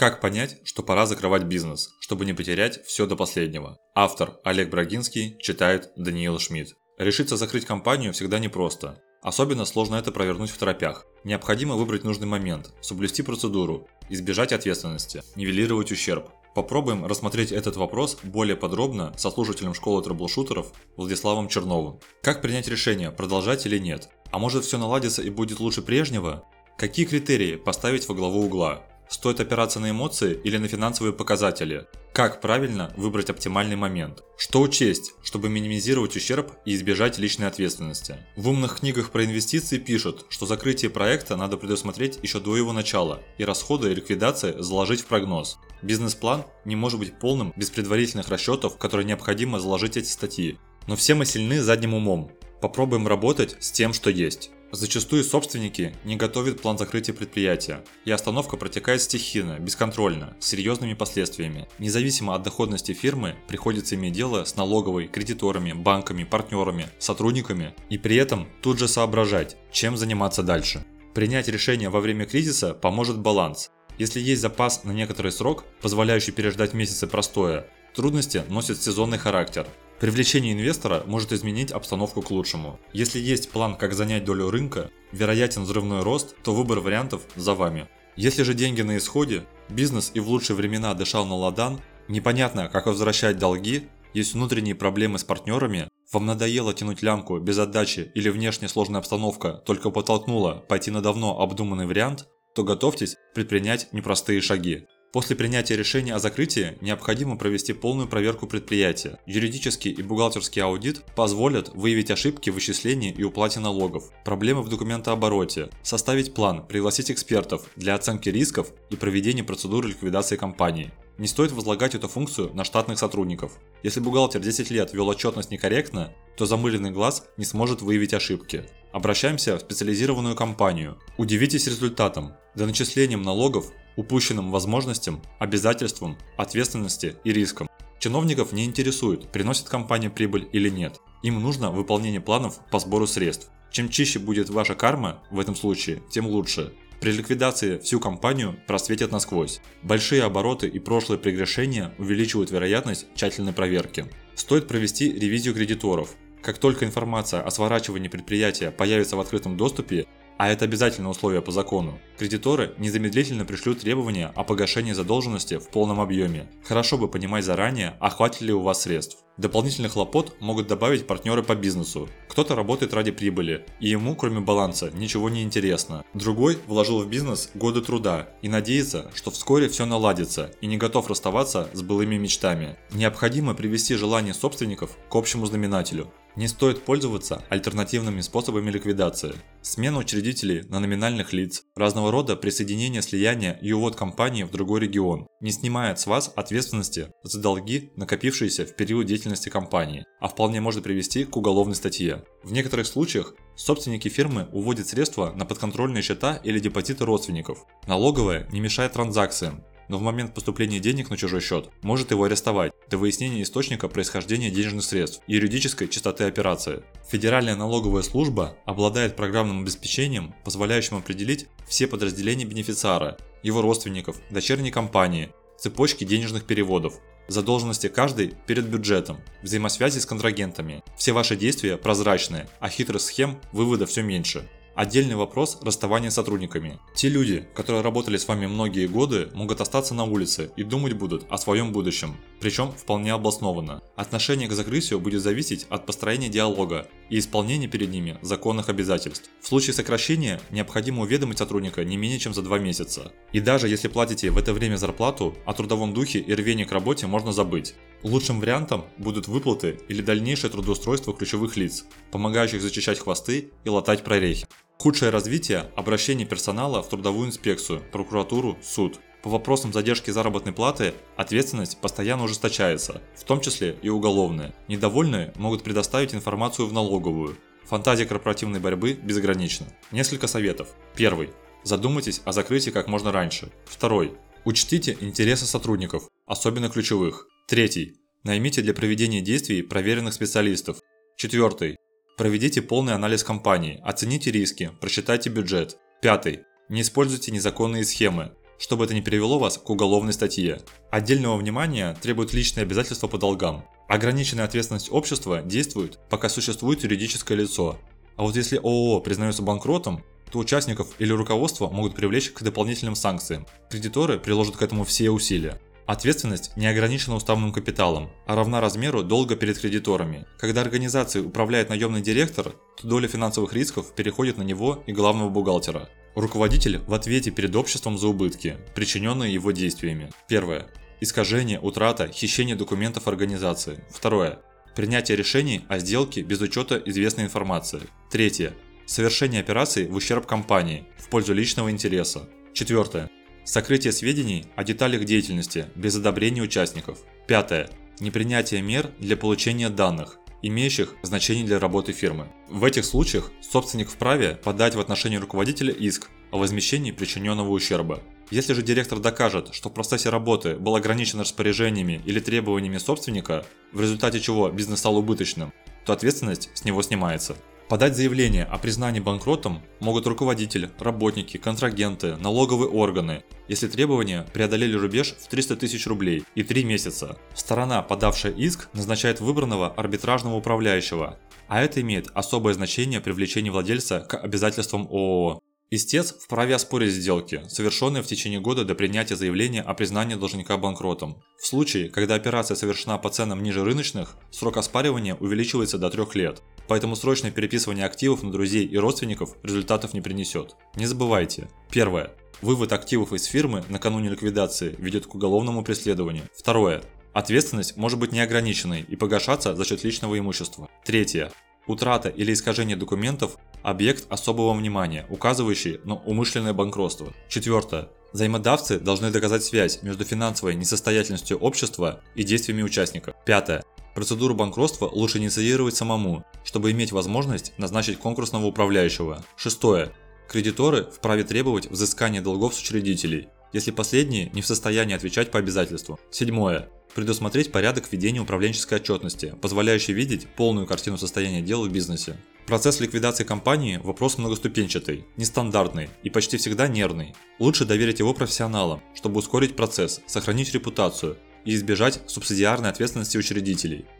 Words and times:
Как 0.00 0.22
понять, 0.22 0.60
что 0.64 0.82
пора 0.82 1.04
закрывать 1.04 1.42
бизнес, 1.42 1.90
чтобы 2.00 2.24
не 2.24 2.32
потерять 2.32 2.82
все 2.86 3.04
до 3.04 3.16
последнего? 3.16 3.76
Автор 3.94 4.38
Олег 4.44 4.70
Брагинский 4.70 5.36
читает 5.38 5.92
Даниил 5.94 6.38
Шмидт. 6.38 6.74
Решиться 6.96 7.36
закрыть 7.36 7.66
компанию 7.66 8.14
всегда 8.14 8.38
непросто. 8.38 9.02
Особенно 9.20 9.66
сложно 9.66 9.96
это 9.96 10.10
провернуть 10.10 10.48
в 10.48 10.56
торопях. 10.56 11.04
Необходимо 11.22 11.74
выбрать 11.74 12.02
нужный 12.02 12.26
момент, 12.26 12.72
соблюсти 12.80 13.22
процедуру, 13.22 13.88
избежать 14.08 14.54
ответственности, 14.54 15.22
нивелировать 15.36 15.92
ущерб. 15.92 16.30
Попробуем 16.54 17.04
рассмотреть 17.04 17.52
этот 17.52 17.76
вопрос 17.76 18.16
более 18.22 18.56
подробно 18.56 19.12
со 19.18 19.30
слушателем 19.30 19.74
школы 19.74 20.02
трэблшутеров 20.02 20.72
Владиславом 20.96 21.46
Черновым. 21.48 22.00
Как 22.22 22.40
принять 22.40 22.68
решение, 22.68 23.10
продолжать 23.10 23.66
или 23.66 23.76
нет? 23.76 24.08
А 24.30 24.38
может 24.38 24.64
все 24.64 24.78
наладится 24.78 25.20
и 25.20 25.28
будет 25.28 25.60
лучше 25.60 25.82
прежнего? 25.82 26.46
Какие 26.78 27.04
критерии 27.04 27.56
поставить 27.56 28.08
во 28.08 28.14
главу 28.14 28.46
угла? 28.46 28.86
Стоит 29.10 29.40
опираться 29.40 29.80
на 29.80 29.90
эмоции 29.90 30.40
или 30.44 30.56
на 30.56 30.68
финансовые 30.68 31.12
показатели? 31.12 31.86
Как 32.12 32.40
правильно 32.40 32.94
выбрать 32.96 33.28
оптимальный 33.28 33.74
момент? 33.74 34.22
Что 34.38 34.60
учесть, 34.60 35.14
чтобы 35.24 35.48
минимизировать 35.48 36.14
ущерб 36.14 36.52
и 36.64 36.76
избежать 36.76 37.18
личной 37.18 37.48
ответственности? 37.48 38.18
В 38.36 38.48
умных 38.48 38.78
книгах 38.78 39.10
про 39.10 39.24
инвестиции 39.24 39.78
пишут, 39.78 40.26
что 40.28 40.46
закрытие 40.46 40.92
проекта 40.92 41.34
надо 41.34 41.56
предусмотреть 41.56 42.20
еще 42.22 42.38
до 42.38 42.56
его 42.56 42.72
начала 42.72 43.20
и 43.36 43.44
расходы 43.44 43.90
и 43.90 43.94
ликвидации 43.96 44.54
заложить 44.62 45.00
в 45.00 45.06
прогноз. 45.06 45.58
Бизнес-план 45.82 46.44
не 46.64 46.76
может 46.76 47.00
быть 47.00 47.18
полным 47.18 47.52
без 47.56 47.68
предварительных 47.70 48.28
расчетов, 48.28 48.78
которые 48.78 49.06
необходимо 49.06 49.58
заложить 49.58 49.96
эти 49.96 50.08
статьи. 50.08 50.56
Но 50.86 50.94
все 50.94 51.14
мы 51.14 51.26
сильны 51.26 51.60
задним 51.60 51.94
умом. 51.94 52.30
Попробуем 52.60 53.08
работать 53.08 53.56
с 53.58 53.72
тем, 53.72 53.92
что 53.92 54.08
есть. 54.08 54.52
Зачастую 54.72 55.24
собственники 55.24 55.96
не 56.04 56.14
готовят 56.14 56.62
план 56.62 56.78
закрытия 56.78 57.12
предприятия, 57.12 57.82
и 58.04 58.12
остановка 58.12 58.56
протекает 58.56 59.02
стихийно, 59.02 59.58
бесконтрольно, 59.58 60.36
с 60.38 60.46
серьезными 60.46 60.94
последствиями. 60.94 61.66
Независимо 61.80 62.36
от 62.36 62.44
доходности 62.44 62.92
фирмы, 62.92 63.34
приходится 63.48 63.96
иметь 63.96 64.12
дело 64.12 64.44
с 64.44 64.54
налоговой, 64.54 65.08
кредиторами, 65.08 65.72
банками, 65.72 66.22
партнерами, 66.22 66.88
сотрудниками, 67.00 67.74
и 67.88 67.98
при 67.98 68.14
этом 68.14 68.48
тут 68.62 68.78
же 68.78 68.86
соображать, 68.86 69.56
чем 69.72 69.96
заниматься 69.96 70.44
дальше. 70.44 70.84
Принять 71.14 71.48
решение 71.48 71.90
во 71.90 71.98
время 71.98 72.24
кризиса 72.24 72.72
поможет 72.72 73.18
баланс. 73.18 73.70
Если 73.98 74.20
есть 74.20 74.40
запас 74.40 74.84
на 74.84 74.92
некоторый 74.92 75.32
срок, 75.32 75.64
позволяющий 75.82 76.30
переждать 76.30 76.74
месяцы 76.74 77.08
простоя, 77.08 77.66
трудности 77.94 78.44
носят 78.48 78.80
сезонный 78.80 79.18
характер, 79.18 79.66
Привлечение 80.00 80.54
инвестора 80.54 81.02
может 81.06 81.30
изменить 81.30 81.72
обстановку 81.72 82.22
к 82.22 82.30
лучшему. 82.30 82.80
Если 82.94 83.18
есть 83.18 83.50
план, 83.50 83.76
как 83.76 83.92
занять 83.92 84.24
долю 84.24 84.48
рынка, 84.48 84.90
вероятен 85.12 85.64
взрывной 85.64 86.02
рост, 86.02 86.34
то 86.42 86.54
выбор 86.54 86.80
вариантов 86.80 87.20
за 87.36 87.54
вами. 87.54 87.86
Если 88.16 88.42
же 88.42 88.54
деньги 88.54 88.80
на 88.80 88.96
исходе, 88.96 89.44
бизнес 89.68 90.10
и 90.14 90.20
в 90.20 90.28
лучшие 90.30 90.56
времена 90.56 90.94
дышал 90.94 91.26
на 91.26 91.34
ладан, 91.34 91.82
непонятно, 92.08 92.70
как 92.72 92.86
возвращать 92.86 93.36
долги, 93.36 93.88
есть 94.14 94.32
внутренние 94.32 94.74
проблемы 94.74 95.18
с 95.18 95.24
партнерами, 95.24 95.90
вам 96.10 96.24
надоело 96.24 96.72
тянуть 96.72 97.02
лямку 97.02 97.38
без 97.38 97.58
отдачи 97.58 98.10
или 98.14 98.30
внешне 98.30 98.68
сложная 98.68 99.00
обстановка 99.00 99.52
только 99.66 99.90
подтолкнула 99.90 100.64
пойти 100.66 100.90
на 100.90 101.02
давно 101.02 101.40
обдуманный 101.40 101.86
вариант, 101.86 102.26
то 102.54 102.64
готовьтесь 102.64 103.16
предпринять 103.34 103.92
непростые 103.92 104.40
шаги. 104.40 104.86
После 105.12 105.34
принятия 105.34 105.76
решения 105.76 106.14
о 106.14 106.20
закрытии 106.20 106.78
необходимо 106.80 107.36
провести 107.36 107.72
полную 107.72 108.06
проверку 108.06 108.46
предприятия. 108.46 109.18
Юридический 109.26 109.90
и 109.90 110.02
бухгалтерский 110.02 110.62
аудит 110.62 111.04
позволят 111.16 111.70
выявить 111.74 112.12
ошибки 112.12 112.50
в 112.50 112.54
вычислении 112.54 113.12
и 113.12 113.24
уплате 113.24 113.58
налогов, 113.58 114.04
проблемы 114.24 114.62
в 114.62 114.68
документообороте, 114.68 115.70
составить 115.82 116.32
план, 116.32 116.64
пригласить 116.64 117.10
экспертов 117.10 117.66
для 117.74 117.96
оценки 117.96 118.28
рисков 118.28 118.72
и 118.90 118.96
проведения 118.96 119.42
процедуры 119.42 119.88
ликвидации 119.88 120.36
компании. 120.36 120.92
Не 121.18 121.26
стоит 121.26 121.50
возлагать 121.50 121.96
эту 121.96 122.06
функцию 122.06 122.54
на 122.54 122.64
штатных 122.64 122.98
сотрудников. 122.98 123.58
Если 123.82 123.98
бухгалтер 123.98 124.40
10 124.40 124.70
лет 124.70 124.92
вел 124.94 125.08
отчетность 125.08 125.50
некорректно, 125.50 126.14
то 126.36 126.46
замыленный 126.46 126.92
глаз 126.92 127.26
не 127.36 127.44
сможет 127.44 127.82
выявить 127.82 128.14
ошибки. 128.14 128.64
Обращаемся 128.92 129.56
в 129.56 129.60
специализированную 129.60 130.34
компанию. 130.34 130.98
Удивитесь 131.18 131.66
результатом. 131.66 132.34
До 132.54 132.64
начислением 132.66 133.22
налогов 133.22 133.70
упущенным 133.96 134.50
возможностям, 134.50 135.22
обязательствам, 135.38 136.16
ответственности 136.36 137.16
и 137.24 137.32
рискам. 137.32 137.68
Чиновников 137.98 138.52
не 138.52 138.64
интересует, 138.64 139.30
приносит 139.30 139.68
компания 139.68 140.08
прибыль 140.08 140.48
или 140.52 140.70
нет. 140.70 141.00
Им 141.22 141.42
нужно 141.42 141.70
выполнение 141.70 142.20
планов 142.20 142.60
по 142.70 142.78
сбору 142.78 143.06
средств. 143.06 143.50
Чем 143.70 143.88
чище 143.88 144.18
будет 144.18 144.48
ваша 144.48 144.74
карма 144.74 145.22
в 145.30 145.38
этом 145.38 145.54
случае, 145.54 146.02
тем 146.10 146.26
лучше. 146.26 146.72
При 147.00 147.12
ликвидации 147.12 147.78
всю 147.78 148.00
компанию 148.00 148.58
просветят 148.66 149.10
насквозь. 149.10 149.60
Большие 149.82 150.22
обороты 150.22 150.66
и 150.68 150.78
прошлые 150.78 151.18
прегрешения 151.18 151.94
увеличивают 151.98 152.50
вероятность 152.50 153.06
тщательной 153.14 153.52
проверки. 153.52 154.06
Стоит 154.34 154.66
провести 154.66 155.12
ревизию 155.12 155.54
кредиторов. 155.54 156.14
Как 156.42 156.58
только 156.58 156.84
информация 156.84 157.42
о 157.42 157.50
сворачивании 157.50 158.08
предприятия 158.08 158.70
появится 158.70 159.16
в 159.16 159.20
открытом 159.20 159.56
доступе, 159.56 160.06
а 160.40 160.48
это 160.48 160.64
обязательное 160.64 161.10
условие 161.10 161.42
по 161.42 161.52
закону, 161.52 161.98
кредиторы 162.18 162.72
незамедлительно 162.78 163.44
пришлют 163.44 163.80
требования 163.80 164.32
о 164.34 164.42
погашении 164.42 164.94
задолженности 164.94 165.58
в 165.58 165.68
полном 165.68 166.00
объеме. 166.00 166.48
Хорошо 166.64 166.96
бы 166.96 167.08
понимать 167.08 167.44
заранее, 167.44 167.98
хватит 168.00 168.40
ли 168.40 168.54
у 168.54 168.62
вас 168.62 168.80
средств. 168.80 169.18
Дополнительных 169.36 169.92
хлопот 169.92 170.40
могут 170.40 170.66
добавить 170.66 171.06
партнеры 171.06 171.42
по 171.42 171.54
бизнесу. 171.54 172.08
Кто-то 172.28 172.54
работает 172.54 172.94
ради 172.94 173.10
прибыли, 173.10 173.64
и 173.80 173.88
ему, 173.88 174.14
кроме 174.14 174.40
баланса, 174.40 174.90
ничего 174.92 175.28
не 175.28 175.42
интересно. 175.42 176.04
Другой 176.14 176.58
вложил 176.66 177.02
в 177.02 177.08
бизнес 177.08 177.50
годы 177.54 177.82
труда 177.82 178.30
и 178.42 178.48
надеется, 178.48 179.10
что 179.14 179.30
вскоре 179.30 179.68
все 179.68 179.84
наладится 179.84 180.52
и 180.60 180.66
не 180.66 180.78
готов 180.78 181.08
расставаться 181.08 181.68
с 181.72 181.82
былыми 181.82 182.16
мечтами. 182.16 182.76
Необходимо 182.92 183.54
привести 183.54 183.94
желание 183.94 184.34
собственников 184.34 184.96
к 185.10 185.14
общему 185.16 185.44
знаменателю. 185.46 186.10
Не 186.36 186.46
стоит 186.46 186.84
пользоваться 186.84 187.44
альтернативными 187.48 188.20
способами 188.20 188.70
ликвидации. 188.70 189.34
Смена 189.62 189.98
учредителей 189.98 190.62
на 190.68 190.78
номинальных 190.78 191.32
лиц, 191.32 191.64
разного 191.74 192.12
рода 192.12 192.36
присоединение, 192.36 193.02
слияние 193.02 193.58
и 193.60 193.72
увод 193.72 193.96
компании 193.96 194.44
в 194.44 194.50
другой 194.50 194.80
регион 194.80 195.26
не 195.40 195.50
снимает 195.50 195.98
с 195.98 196.06
вас 196.06 196.32
ответственности 196.36 197.12
за 197.24 197.40
долги, 197.40 197.90
накопившиеся 197.96 198.64
в 198.64 198.76
период 198.76 199.06
деятельности 199.06 199.48
компании, 199.48 200.04
а 200.20 200.28
вполне 200.28 200.60
может 200.60 200.84
привести 200.84 201.24
к 201.24 201.36
уголовной 201.36 201.74
статье. 201.74 202.24
В 202.44 202.52
некоторых 202.52 202.86
случаях 202.86 203.34
собственники 203.56 204.08
фирмы 204.08 204.48
уводят 204.52 204.86
средства 204.86 205.32
на 205.32 205.44
подконтрольные 205.44 206.02
счета 206.02 206.36
или 206.36 206.60
депозиты 206.60 207.04
родственников. 207.04 207.66
Налоговая 207.88 208.48
не 208.52 208.60
мешает 208.60 208.92
транзакциям, 208.92 209.64
но 209.90 209.98
в 209.98 210.02
момент 210.02 210.34
поступления 210.34 210.78
денег 210.78 211.10
на 211.10 211.16
чужой 211.16 211.40
счет 211.40 211.68
может 211.82 212.12
его 212.12 212.22
арестовать 212.22 212.72
до 212.88 212.96
выяснения 212.96 213.42
источника 213.42 213.88
происхождения 213.88 214.48
денежных 214.48 214.84
средств 214.84 215.20
и 215.26 215.34
юридической 215.34 215.88
чистоты 215.88 216.24
операции. 216.24 216.84
Федеральная 217.08 217.56
налоговая 217.56 218.02
служба 218.02 218.56
обладает 218.66 219.16
программным 219.16 219.62
обеспечением, 219.62 220.32
позволяющим 220.44 220.96
определить 220.96 221.48
все 221.66 221.88
подразделения 221.88 222.44
бенефициара, 222.44 223.18
его 223.42 223.62
родственников, 223.62 224.16
дочерней 224.30 224.70
компании, 224.70 225.32
цепочки 225.58 226.04
денежных 226.04 226.44
переводов, 226.44 226.94
задолженности 227.26 227.88
каждой 227.88 228.34
перед 228.46 228.66
бюджетом, 228.66 229.18
взаимосвязи 229.42 229.98
с 229.98 230.06
контрагентами. 230.06 230.84
Все 230.96 231.10
ваши 231.10 231.34
действия 231.34 231.76
прозрачные, 231.76 232.48
а 232.60 232.68
хитрых 232.68 233.02
схем 233.02 233.40
вывода 233.50 233.86
все 233.86 234.02
меньше. 234.02 234.48
Отдельный 234.74 235.16
вопрос– 235.16 235.58
расставание 235.62 236.10
с 236.10 236.14
сотрудниками. 236.14 236.78
Те 236.94 237.08
люди, 237.08 237.48
которые 237.54 237.82
работали 237.82 238.16
с 238.16 238.28
вами 238.28 238.46
многие 238.46 238.86
годы, 238.86 239.28
могут 239.34 239.60
остаться 239.60 239.94
на 239.94 240.04
улице 240.04 240.50
и 240.56 240.62
думать 240.62 240.92
будут 240.92 241.26
о 241.28 241.38
своем 241.38 241.72
будущем, 241.72 242.16
причем 242.40 242.72
вполне 242.72 243.12
обоснованно. 243.12 243.82
Отношение 243.96 244.48
к 244.48 244.52
закрытию 244.52 245.00
будет 245.00 245.22
зависеть 245.22 245.66
от 245.70 245.86
построения 245.86 246.28
диалога 246.28 246.88
и 247.10 247.18
исполнения 247.18 247.68
перед 247.68 247.90
ними 247.90 248.18
законных 248.22 248.68
обязательств. 248.68 249.28
В 249.42 249.46
случае 249.46 249.74
сокращения 249.74 250.40
необходимо 250.50 251.02
уведомить 251.02 251.38
сотрудника 251.38 251.84
не 251.84 251.96
менее 251.96 252.18
чем 252.18 252.32
за 252.32 252.42
два 252.42 252.58
месяца. 252.58 253.12
И 253.32 253.40
даже 253.40 253.68
если 253.68 253.88
платите 253.88 254.30
в 254.30 254.38
это 254.38 254.52
время 254.52 254.76
зарплату, 254.76 255.36
о 255.44 255.52
трудовом 255.52 255.92
духе 255.92 256.20
и 256.20 256.34
рвении 256.34 256.64
к 256.64 256.72
работе 256.72 257.06
можно 257.06 257.32
забыть. 257.32 257.74
Лучшим 258.02 258.40
вариантом 258.40 258.86
будут 258.96 259.28
выплаты 259.28 259.78
или 259.88 260.00
дальнейшее 260.00 260.50
трудоустройство 260.50 261.12
ключевых 261.12 261.56
лиц, 261.56 261.84
помогающих 262.10 262.62
зачищать 262.62 262.98
хвосты 262.98 263.50
и 263.64 263.68
латать 263.68 264.04
прорехи. 264.04 264.46
Худшее 264.78 265.10
развитие– 265.10 265.70
обращение 265.76 266.26
персонала 266.26 266.82
в 266.82 266.88
трудовую 266.88 267.28
инспекцию, 267.28 267.82
прокуратуру, 267.92 268.56
суд. 268.62 268.98
По 269.22 269.28
вопросам 269.28 269.72
задержки 269.72 270.10
заработной 270.10 270.52
платы 270.52 270.94
ответственность 271.16 271.78
постоянно 271.80 272.24
ужесточается, 272.24 273.02
в 273.14 273.24
том 273.24 273.40
числе 273.40 273.76
и 273.82 273.88
уголовная. 273.90 274.54
Недовольные 274.68 275.32
могут 275.36 275.62
предоставить 275.62 276.14
информацию 276.14 276.66
в 276.66 276.72
налоговую. 276.72 277.36
Фантазия 277.66 278.06
корпоративной 278.06 278.60
борьбы 278.60 278.94
безгранична. 278.94 279.66
Несколько 279.92 280.26
советов. 280.26 280.68
Первый. 280.96 281.30
Задумайтесь 281.62 282.22
о 282.24 282.32
закрытии 282.32 282.70
как 282.70 282.88
можно 282.88 283.12
раньше. 283.12 283.52
Второй. 283.66 284.14
Учтите 284.44 284.96
интересы 285.00 285.44
сотрудников, 285.44 286.08
особенно 286.26 286.70
ключевых. 286.70 287.28
Третий. 287.46 287.96
Наймите 288.24 288.62
для 288.62 288.72
проведения 288.72 289.20
действий 289.20 289.62
проверенных 289.62 290.14
специалистов. 290.14 290.78
Четвертый. 291.16 291.76
Проведите 292.16 292.62
полный 292.62 292.94
анализ 292.94 293.22
компании, 293.22 293.80
оцените 293.82 294.30
риски, 294.30 294.72
просчитайте 294.80 295.30
бюджет. 295.30 295.78
Пятый. 296.00 296.40
Не 296.68 296.82
используйте 296.82 297.32
незаконные 297.32 297.84
схемы. 297.84 298.32
Чтобы 298.60 298.84
это 298.84 298.94
не 298.94 299.00
привело 299.00 299.38
вас 299.38 299.58
к 299.58 299.68
уголовной 299.70 300.12
статье. 300.12 300.60
Отдельного 300.90 301.36
внимания 301.36 301.96
требуют 302.00 302.34
личные 302.34 302.62
обязательства 302.62 303.08
по 303.08 303.18
долгам. 303.18 303.64
Ограниченная 303.88 304.44
ответственность 304.44 304.92
общества 304.92 305.42
действует, 305.42 305.98
пока 306.10 306.28
существует 306.28 306.84
юридическое 306.84 307.38
лицо. 307.38 307.78
А 308.16 308.22
вот 308.22 308.36
если 308.36 308.58
ООО 308.58 309.00
признается 309.00 309.42
банкротом, 309.42 310.04
то 310.30 310.38
участников 310.38 310.88
или 310.98 311.10
руководство 311.10 311.70
могут 311.70 311.96
привлечь 311.96 312.30
к 312.30 312.42
дополнительным 312.42 312.94
санкциям. 312.94 313.46
Кредиторы 313.70 314.18
приложат 314.18 314.56
к 314.56 314.62
этому 314.62 314.84
все 314.84 315.10
усилия. 315.10 315.60
Ответственность 315.86 316.56
не 316.56 316.68
ограничена 316.68 317.16
уставным 317.16 317.52
капиталом, 317.52 318.10
а 318.26 318.36
равна 318.36 318.60
размеру 318.60 319.02
долга 319.02 319.34
перед 319.34 319.58
кредиторами. 319.58 320.26
Когда 320.38 320.60
организацией 320.60 321.26
управляет 321.26 321.68
наемный 321.70 322.02
директор, 322.02 322.52
то 322.80 322.86
доля 322.86 323.08
финансовых 323.08 323.54
рисков 323.54 323.92
переходит 323.94 324.38
на 324.38 324.42
него 324.42 324.84
и 324.86 324.92
главного 324.92 325.30
бухгалтера. 325.30 325.88
Руководитель 326.14 326.78
в 326.86 326.94
ответе 326.94 327.30
перед 327.30 327.54
обществом 327.54 327.96
за 327.96 328.08
убытки, 328.08 328.56
причиненные 328.74 329.32
его 329.32 329.52
действиями. 329.52 330.10
Первое. 330.28 330.66
Искажение, 331.00 331.60
утрата, 331.60 332.08
хищение 332.08 332.56
документов 332.56 333.06
организации. 333.06 333.84
Второе. 333.90 334.40
Принятие 334.74 335.16
решений 335.16 335.64
о 335.68 335.78
сделке 335.78 336.22
без 336.22 336.40
учета 336.40 336.82
известной 336.84 337.24
информации. 337.24 337.82
Третье. 338.10 338.54
Совершение 338.86 339.40
операций 339.40 339.86
в 339.86 339.94
ущерб 339.94 340.26
компании, 340.26 340.84
в 340.98 341.08
пользу 341.08 341.32
личного 341.32 341.70
интереса. 341.70 342.28
Четвертое. 342.52 343.08
Сокрытие 343.44 343.92
сведений 343.92 344.46
о 344.56 344.64
деталях 344.64 345.04
деятельности 345.04 345.66
без 345.76 345.96
одобрения 345.96 346.42
участников. 346.42 346.98
Пятое. 347.26 347.70
Непринятие 348.00 348.62
мер 348.62 348.90
для 348.98 349.16
получения 349.16 349.68
данных, 349.68 350.18
имеющих 350.42 350.94
значение 351.02 351.44
для 351.44 351.58
работы 351.58 351.92
фирмы. 351.92 352.28
В 352.48 352.64
этих 352.64 352.84
случаях 352.84 353.30
собственник 353.40 353.90
вправе 353.90 354.38
подать 354.42 354.74
в 354.74 354.80
отношении 354.80 355.16
руководителя 355.16 355.72
иск 355.72 356.08
о 356.30 356.38
возмещении 356.38 356.90
причиненного 356.90 357.50
ущерба. 357.50 358.02
Если 358.30 358.52
же 358.52 358.62
директор 358.62 359.00
докажет, 359.00 359.52
что 359.52 359.68
в 359.70 359.74
процессе 359.74 360.08
работы 360.08 360.54
был 360.56 360.76
ограничен 360.76 361.20
распоряжениями 361.20 362.00
или 362.04 362.20
требованиями 362.20 362.78
собственника, 362.78 363.44
в 363.72 363.80
результате 363.80 364.20
чего 364.20 364.48
бизнес 364.50 364.78
стал 364.78 364.96
убыточным, 364.96 365.52
то 365.84 365.92
ответственность 365.92 366.50
с 366.54 366.64
него 366.64 366.82
снимается. 366.82 367.36
Подать 367.70 367.96
заявление 367.96 368.42
о 368.46 368.58
признании 368.58 368.98
банкротом 368.98 369.62
могут 369.78 370.04
руководитель, 370.04 370.70
работники, 370.80 371.36
контрагенты, 371.36 372.16
налоговые 372.16 372.68
органы, 372.68 373.22
если 373.46 373.68
требования 373.68 374.26
преодолели 374.34 374.76
рубеж 374.76 375.14
в 375.16 375.28
300 375.28 375.54
тысяч 375.54 375.86
рублей 375.86 376.24
и 376.34 376.42
3 376.42 376.64
месяца. 376.64 377.16
Сторона, 377.32 377.80
подавшая 377.82 378.32
иск, 378.32 378.68
назначает 378.72 379.20
выбранного 379.20 379.68
арбитражного 379.68 380.34
управляющего, 380.34 381.16
а 381.46 381.62
это 381.62 381.80
имеет 381.80 382.08
особое 382.12 382.54
значение 382.54 383.00
при 383.00 383.12
привлечения 383.12 383.52
владельца 383.52 384.00
к 384.00 384.18
обязательствам 384.18 384.88
ООО. 384.90 385.40
Истец 385.72 386.12
вправе 386.12 386.56
оспорить 386.56 386.92
сделки, 386.92 387.42
совершенные 387.46 388.02
в 388.02 388.06
течение 388.08 388.40
года 388.40 388.64
до 388.64 388.74
принятия 388.74 389.14
заявления 389.14 389.62
о 389.62 389.74
признании 389.74 390.16
должника 390.16 390.56
банкротом. 390.56 391.22
В 391.38 391.46
случае, 391.46 391.88
когда 391.88 392.16
операция 392.16 392.56
совершена 392.56 392.98
по 392.98 393.10
ценам 393.10 393.44
ниже 393.44 393.62
рыночных, 393.62 394.16
срок 394.32 394.56
оспаривания 394.56 395.14
увеличивается 395.14 395.78
до 395.78 395.88
3 395.88 396.06
лет, 396.14 396.42
поэтому 396.70 396.94
срочное 396.94 397.32
переписывание 397.32 397.84
активов 397.84 398.22
на 398.22 398.30
друзей 398.30 398.64
и 398.64 398.78
родственников 398.78 399.34
результатов 399.42 399.92
не 399.92 400.00
принесет. 400.00 400.54
Не 400.76 400.86
забывайте. 400.86 401.48
Первое. 401.68 402.12
Вывод 402.42 402.72
активов 402.72 403.12
из 403.12 403.24
фирмы 403.24 403.64
накануне 403.68 404.08
ликвидации 404.08 404.76
ведет 404.78 405.04
к 405.04 405.14
уголовному 405.16 405.64
преследованию. 405.64 406.22
Второе. 406.32 406.84
Ответственность 407.12 407.76
может 407.76 407.98
быть 407.98 408.12
неограниченной 408.12 408.82
и 408.82 408.94
погашаться 408.94 409.56
за 409.56 409.64
счет 409.64 409.82
личного 409.82 410.16
имущества. 410.16 410.68
Третье. 410.84 411.32
Утрата 411.66 412.08
или 412.08 412.32
искажение 412.32 412.76
документов– 412.76 413.36
объект 413.64 414.06
особого 414.08 414.54
внимания, 414.54 415.06
указывающий 415.10 415.80
на 415.82 415.96
умышленное 415.96 416.52
банкротство. 416.52 417.12
Четвертое. 417.28 417.88
Взаимодавцы 418.12 418.78
должны 418.78 419.10
доказать 419.10 419.42
связь 419.42 419.82
между 419.82 420.04
финансовой 420.04 420.54
несостоятельностью 420.54 421.36
общества 421.36 422.00
и 422.14 422.22
действиями 422.22 422.62
участников. 422.62 423.16
Пятое. 423.26 423.64
Процедуру 424.00 424.34
банкротства 424.34 424.86
лучше 424.86 425.18
инициировать 425.18 425.76
самому, 425.76 426.24
чтобы 426.42 426.70
иметь 426.70 426.90
возможность 426.90 427.52
назначить 427.58 427.98
конкурсного 427.98 428.46
управляющего. 428.46 429.22
Шестое. 429.36 429.92
Кредиторы 430.26 430.84
вправе 430.84 431.22
требовать 431.22 431.70
взыскания 431.70 432.22
долгов 432.22 432.54
с 432.54 432.60
учредителей, 432.62 433.28
если 433.52 433.72
последние 433.72 434.30
не 434.30 434.40
в 434.40 434.46
состоянии 434.46 434.96
отвечать 434.96 435.30
по 435.30 435.38
обязательству. 435.38 436.00
Седьмое. 436.10 436.70
Предусмотреть 436.94 437.52
порядок 437.52 437.92
ведения 437.92 438.20
управленческой 438.20 438.78
отчетности, 438.78 439.34
позволяющий 439.42 439.92
видеть 439.92 440.28
полную 440.28 440.66
картину 440.66 440.96
состояния 440.96 441.42
дел 441.42 441.62
в 441.62 441.70
бизнесе. 441.70 442.16
Процесс 442.46 442.80
ликвидации 442.80 443.24
компании– 443.24 443.82
вопрос 443.84 444.16
многоступенчатый, 444.16 445.04
нестандартный 445.18 445.90
и 446.02 446.08
почти 446.08 446.38
всегда 446.38 446.68
нервный. 446.68 447.14
Лучше 447.38 447.66
доверить 447.66 447.98
его 447.98 448.14
профессионалам, 448.14 448.82
чтобы 448.94 449.18
ускорить 449.18 449.56
процесс, 449.56 450.00
сохранить 450.06 450.54
репутацию 450.54 451.18
и 451.44 451.54
избежать 451.54 452.00
субсидиарной 452.06 452.70
ответственности 452.70 453.18
учредителей– 453.18 453.84